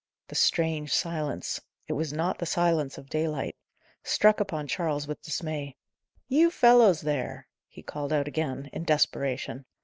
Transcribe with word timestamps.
The 0.29 0.33
strange 0.33 0.91
silence 0.91 1.61
it 1.87 1.93
was 1.93 2.11
not 2.11 2.39
the 2.39 2.47
silence 2.47 2.97
of 2.97 3.07
daylight 3.07 3.55
struck 4.03 4.39
upon 4.39 4.65
Charles 4.67 5.05
with 5.07 5.21
dismay. 5.21 5.75
"You 6.27 6.49
fellows 6.49 7.01
there!" 7.01 7.45
he 7.67 7.83
called 7.83 8.11
out 8.11 8.27
again, 8.27 8.71
in 8.73 8.83
desperation. 8.83 9.65